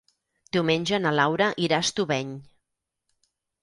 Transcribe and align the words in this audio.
Diumenge 0.57 0.99
na 1.03 1.13
Laura 1.19 1.51
irà 1.69 1.81
a 1.83 1.87
Estubeny. 1.91 2.37